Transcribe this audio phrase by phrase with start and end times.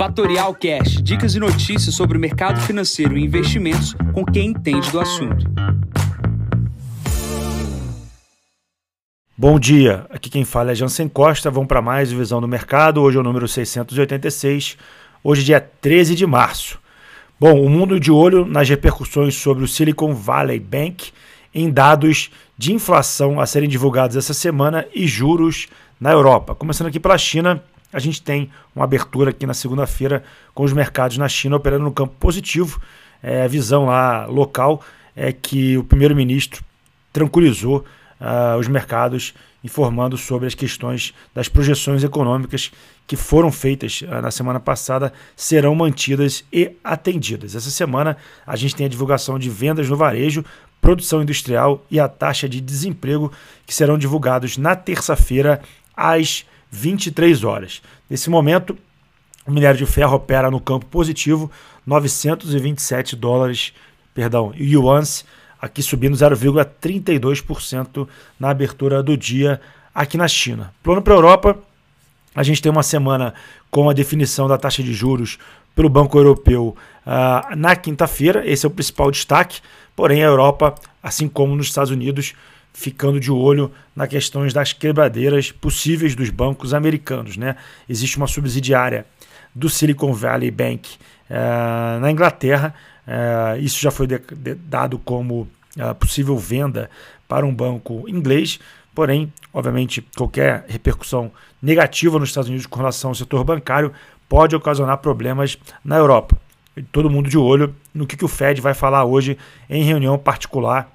[0.00, 4.98] Fatorial Cash, dicas e notícias sobre o mercado financeiro e investimentos com quem entende do
[4.98, 5.44] assunto.
[9.36, 11.50] Bom dia, aqui quem fala é Jansen Costa.
[11.50, 13.02] Vamos para mais Visão do Mercado.
[13.02, 14.78] Hoje é o número 686,
[15.22, 16.80] hoje dia 13 de março.
[17.38, 21.12] Bom, o mundo de olho nas repercussões sobre o Silicon Valley Bank
[21.54, 25.68] em dados de inflação a serem divulgados essa semana e juros
[26.00, 26.54] na Europa.
[26.54, 27.62] Começando aqui pela China,
[27.92, 30.22] a gente tem uma abertura aqui na segunda-feira
[30.54, 32.80] com os mercados na China operando no campo positivo.
[33.22, 34.82] É, a visão lá local
[35.14, 36.64] é que o primeiro-ministro
[37.12, 37.84] tranquilizou
[38.20, 42.70] uh, os mercados, informando sobre as questões das projeções econômicas
[43.06, 47.54] que foram feitas uh, na semana passada serão mantidas e atendidas.
[47.54, 50.44] Essa semana a gente tem a divulgação de vendas no varejo,
[50.80, 53.32] produção industrial e a taxa de desemprego
[53.66, 55.60] que serão divulgados na terça-feira
[55.94, 57.82] às 23 horas.
[58.08, 58.76] Nesse momento,
[59.46, 61.50] o minério de ferro opera no campo positivo,
[61.86, 63.72] 927 dólares,
[64.14, 65.24] perdão, yuans,
[65.60, 69.60] aqui subindo 0,32% na abertura do dia
[69.94, 70.72] aqui na China.
[70.82, 71.58] Plano para a Europa,
[72.34, 73.34] a gente tem uma semana
[73.70, 75.38] com a definição da taxa de juros
[75.74, 79.60] pelo Banco Europeu uh, na quinta-feira, esse é o principal destaque,
[79.96, 82.34] porém a Europa, assim como nos Estados Unidos,
[82.72, 87.36] ficando de olho nas questões das quebradeiras possíveis dos bancos americanos.
[87.36, 87.56] Né?
[87.88, 89.04] Existe uma subsidiária
[89.54, 90.96] do Silicon Valley Bank
[91.28, 92.74] uh, na Inglaterra,
[93.06, 96.88] uh, isso já foi de, de, dado como uh, possível venda
[97.26, 98.60] para um banco inglês,
[98.94, 103.92] porém, obviamente, qualquer repercussão negativa nos Estados Unidos com relação ao setor bancário
[104.28, 106.36] pode ocasionar problemas na Europa.
[106.92, 109.36] todo mundo de olho no que, que o Fed vai falar hoje
[109.68, 110.88] em reunião particular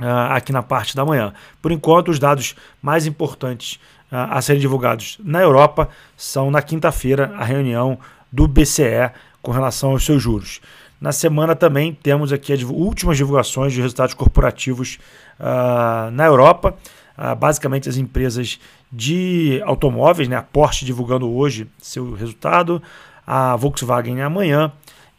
[0.00, 1.32] uh, aqui na parte da manhã.
[1.60, 3.80] Por enquanto, os dados mais importantes
[4.10, 7.98] uh, a serem divulgados na Europa são na quinta-feira a reunião
[8.30, 9.10] do BCE
[9.42, 10.60] com relação aos seus juros.
[11.00, 14.98] Na semana também temos aqui as últimas divulgações de resultados corporativos
[15.38, 16.74] uh, na Europa.
[17.18, 18.58] Uh, basicamente as empresas
[18.92, 20.36] de automóveis, né?
[20.36, 22.82] a Porsche divulgando hoje seu resultado,
[23.26, 24.70] a Volkswagen amanhã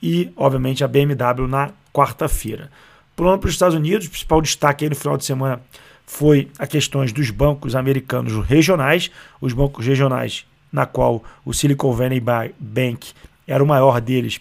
[0.01, 2.69] e, obviamente, a BMW na quarta-feira.
[3.17, 5.59] Pulando para os Estados Unidos, o principal destaque aí no final de semana
[6.05, 9.09] foi a questões dos bancos americanos regionais,
[9.41, 12.21] os bancos regionais na qual o Silicon Valley
[12.59, 13.13] Bank
[13.47, 14.39] era o maior deles,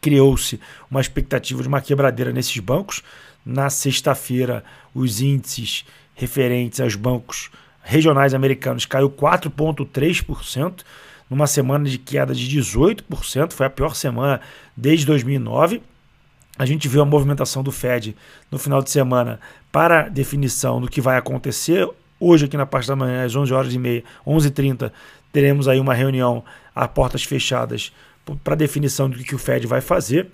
[0.00, 0.58] criou-se
[0.90, 3.04] uma expectativa de uma quebradeira nesses bancos.
[3.44, 5.84] Na sexta-feira, os índices
[6.16, 7.52] referentes aos bancos
[7.84, 10.82] regionais americanos caiu 4,3%,
[11.30, 14.40] numa semana de queda de 18%, foi a pior semana
[14.76, 15.80] desde 2009
[16.58, 18.16] a gente viu a movimentação do Fed
[18.50, 19.40] no final de semana
[19.70, 21.88] para definição do que vai acontecer.
[22.18, 24.90] Hoje, aqui na parte da manhã, às 11 horas e meia, 11h30,
[25.32, 26.42] teremos aí uma reunião
[26.74, 27.92] a portas fechadas
[28.42, 30.28] para definição do que o Fed vai fazer.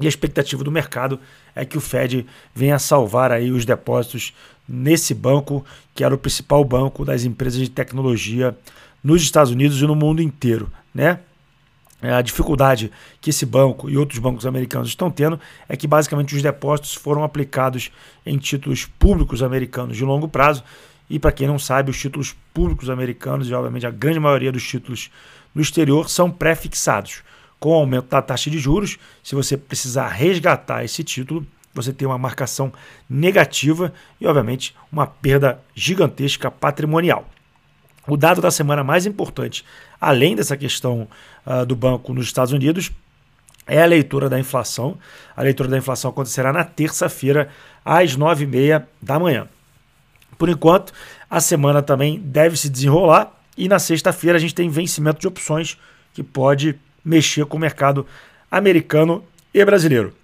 [0.00, 1.18] E a expectativa do mercado
[1.54, 4.32] é que o Fed venha salvar aí os depósitos
[4.68, 8.56] nesse banco, que era o principal banco das empresas de tecnologia
[9.02, 11.20] nos Estados Unidos e no mundo inteiro, né?
[12.00, 15.38] É, a dificuldade que esse banco e outros bancos americanos estão tendo
[15.68, 17.90] é que basicamente os depósitos foram aplicados
[18.24, 20.62] em títulos públicos americanos de longo prazo.
[21.10, 24.62] E para quem não sabe, os títulos públicos americanos, e obviamente a grande maioria dos
[24.62, 25.10] títulos
[25.54, 27.22] no exterior, são pré-fixados.
[27.58, 31.44] Com o aumento da taxa de juros, se você precisar resgatar esse título,
[31.74, 32.72] você tem uma marcação
[33.10, 37.26] negativa e, obviamente, uma perda gigantesca patrimonial.
[38.08, 39.64] O dado da semana mais importante,
[40.00, 41.06] além dessa questão
[41.46, 42.90] uh, do banco nos Estados Unidos,
[43.66, 44.96] é a leitura da inflação.
[45.36, 47.50] A leitura da inflação acontecerá na terça-feira,
[47.84, 49.46] às nove e meia da manhã.
[50.38, 50.92] Por enquanto,
[51.28, 55.76] a semana também deve se desenrolar e na sexta-feira a gente tem vencimento de opções
[56.14, 58.06] que pode mexer com o mercado
[58.50, 60.14] americano e brasileiro.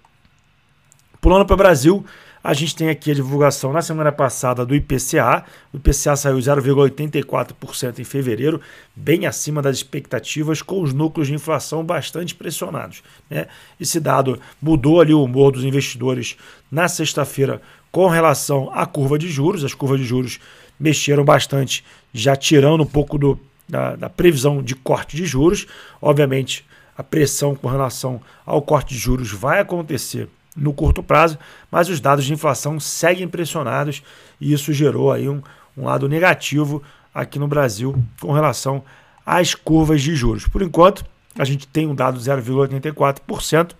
[1.21, 2.03] Pulando para o Brasil,
[2.45, 5.43] a gente tem aqui a divulgação na semana passada do IPCA.
[5.73, 8.61] O IPCA saiu 0,84% em fevereiro,
[8.95, 13.01] bem acima das expectativas, com os núcleos de inflação bastante pressionados.
[13.27, 13.47] Né?
[13.79, 16.37] Esse dado mudou ali o humor dos investidores
[16.71, 19.63] na sexta-feira com relação à curva de juros.
[19.63, 20.39] As curvas de juros
[20.79, 21.83] mexeram bastante,
[22.13, 25.65] já tirando um pouco do, da, da previsão de corte de juros.
[25.99, 26.63] Obviamente,
[26.95, 31.37] a pressão com relação ao corte de juros vai acontecer no curto prazo,
[31.69, 34.01] mas os dados de inflação seguem pressionados
[34.39, 35.41] e isso gerou aí um,
[35.77, 36.81] um lado negativo
[37.13, 38.83] aqui no Brasil com relação
[39.25, 40.47] às curvas de juros.
[40.47, 41.05] Por enquanto,
[41.37, 43.71] a gente tem um dado 0,84%.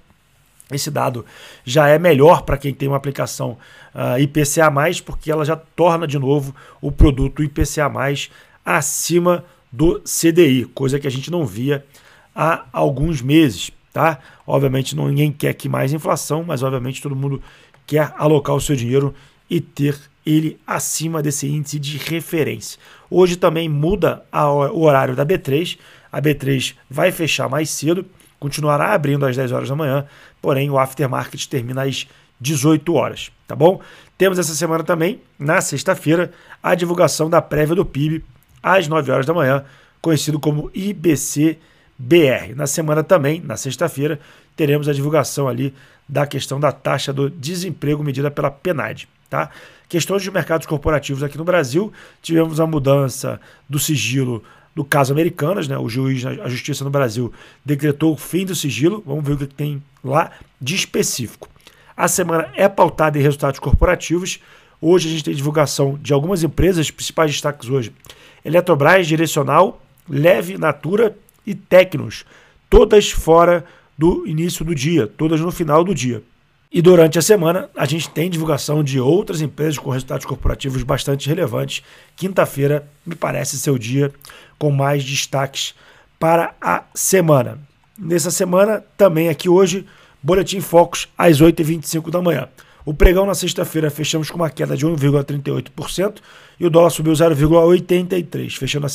[0.71, 1.25] Esse dado
[1.63, 3.57] já é melhor para quem tem uma aplicação uh,
[3.93, 4.71] ah, IPCA,
[5.05, 7.91] porque ela já torna de novo o produto IPCA
[8.65, 11.85] acima do CDI, coisa que a gente não via
[12.33, 14.19] há alguns meses, tá?
[14.45, 17.41] Obviamente ninguém quer que mais inflação, mas obviamente todo mundo
[17.87, 19.15] quer alocar o seu dinheiro
[19.49, 22.77] e ter ele acima desse índice de referência.
[23.09, 25.79] Hoje também muda a, o horário da B3.
[26.11, 28.05] A B3 vai fechar mais cedo,
[28.37, 30.05] continuará abrindo às 10 horas da manhã,
[30.41, 32.05] porém o aftermarket termina às
[32.37, 33.79] 18 horas, tá bom?
[34.17, 38.25] Temos essa semana também, na sexta-feira, a divulgação da prévia do PIB
[38.61, 39.63] às 9 horas da manhã,
[40.01, 40.69] conhecido como
[41.99, 42.55] IBC-BR.
[42.55, 44.19] Na semana também, na sexta-feira,
[44.55, 45.73] teremos a divulgação ali
[46.07, 49.07] da questão da taxa do desemprego medida pela PNAD.
[49.29, 49.49] Tá?
[49.89, 54.43] Questões de mercados corporativos aqui no Brasil, tivemos a mudança do sigilo
[54.75, 55.77] do caso Americanas, né?
[55.77, 57.31] o juiz, a justiça no Brasil
[57.63, 61.49] decretou o fim do sigilo, vamos ver o que tem lá de específico.
[61.95, 64.39] A semana é pautada em resultados corporativos.
[64.81, 67.93] Hoje a gente tem divulgação de algumas empresas, principais destaques hoje:
[68.43, 71.15] Eletrobras, Direcional, Leve, Natura
[71.45, 72.25] e Tecnos,
[72.69, 73.65] todas fora
[73.97, 76.21] do início do dia, todas no final do dia.
[76.71, 81.29] E durante a semana a gente tem divulgação de outras empresas com resultados corporativos bastante
[81.29, 81.83] relevantes.
[82.15, 84.11] Quinta-feira me parece ser o dia
[84.57, 85.73] com mais destaques
[86.19, 87.59] para a semana.
[87.97, 89.85] Nessa semana, também aqui hoje,
[90.21, 92.49] Boletim Focus às 8h25 da manhã.
[92.85, 96.17] O pregão na sexta-feira fechamos com uma queda de 1,38%
[96.59, 98.89] e o dólar subiu 0,83%, fechando a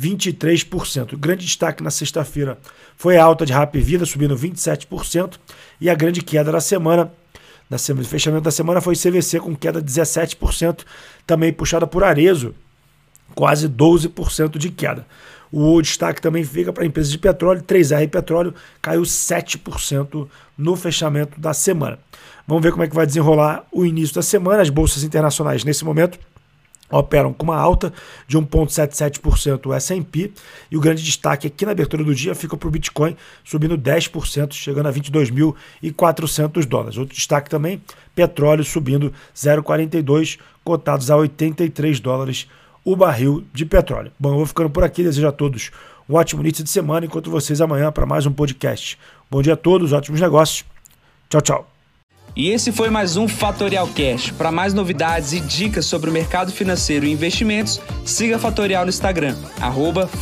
[0.00, 1.12] 5,23%.
[1.12, 2.58] O grande destaque na sexta-feira
[2.96, 5.38] foi a alta de Rap Vida, subindo 27%,
[5.80, 7.12] e a grande queda da semana,
[7.68, 10.84] na semana, fechamento da semana foi CVC com queda de 17%,
[11.26, 12.54] também puxada por Arezo,
[13.34, 15.06] quase 12% de queda.
[15.52, 21.40] O destaque também fica para a empresa de petróleo, 3R Petróleo caiu 7% no fechamento
[21.40, 21.98] da semana.
[22.46, 24.62] Vamos ver como é que vai desenrolar o início da semana.
[24.62, 26.18] As bolsas internacionais nesse momento
[26.90, 27.92] operam com uma alta
[28.26, 30.32] de 1,77% o S&P
[30.70, 34.52] e o grande destaque aqui na abertura do dia fica para o Bitcoin subindo 10%,
[34.52, 36.98] chegando a 22.400 dólares.
[36.98, 37.80] Outro destaque também,
[38.14, 42.48] petróleo subindo 0,42, cotados a 83 dólares
[42.84, 44.10] o barril de petróleo.
[44.18, 45.70] Bom, eu vou ficando por aqui, desejo a todos
[46.10, 48.98] um ótimo início de semana, enquanto vocês amanhã para mais um podcast.
[49.30, 50.64] Bom dia a todos, ótimos negócios.
[51.28, 51.69] Tchau, tchau.
[52.36, 54.30] E esse foi mais um Fatorial Cash.
[54.30, 59.34] Para mais novidades e dicas sobre o mercado financeiro e investimentos, siga Fatorial no Instagram,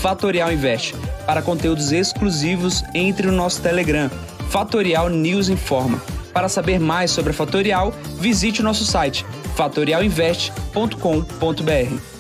[0.01, 0.95] @fatorialinvest.
[1.27, 4.11] Para conteúdos exclusivos, entre no nosso Telegram,
[4.49, 6.01] Fatorial News Informa.
[6.33, 9.27] Para saber mais sobre a Fatorial, visite o nosso site
[9.57, 12.18] fatorialinvest.com.br.